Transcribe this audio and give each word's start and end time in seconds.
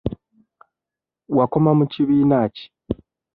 Wakoma 1.37 1.71
mu 1.79 1.85
kibiina 1.91 2.39
ki? 2.55 2.65